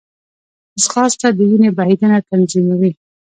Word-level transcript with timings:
ځغاسته 0.83 1.27
د 1.37 1.39
وینې 1.49 1.69
بهېدنه 1.77 2.17
تنظیموي 2.29 2.91